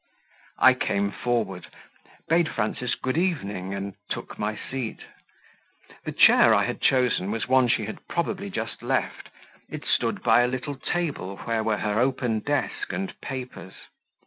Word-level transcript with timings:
I 0.57 0.73
came 0.73 1.11
forward, 1.11 1.67
bade 2.27 2.49
Frances 2.49 2.95
"good 2.95 3.19
evening," 3.19 3.75
and 3.75 3.93
took 4.09 4.39
my 4.39 4.57
seat. 4.57 5.01
The 6.05 6.11
chair 6.11 6.55
I 6.55 6.63
had 6.65 6.81
chosen 6.81 7.29
was 7.29 7.47
one 7.47 7.67
she 7.67 7.85
had 7.85 8.07
probably 8.07 8.49
just 8.49 8.81
left; 8.81 9.29
it 9.69 9.85
stood 9.85 10.23
by 10.23 10.41
a 10.41 10.47
little 10.47 10.73
table 10.75 11.37
where 11.43 11.63
were 11.63 11.77
her 11.77 11.99
open 11.99 12.39
desk 12.39 12.91
and 12.91 13.13
papers. 13.21 13.73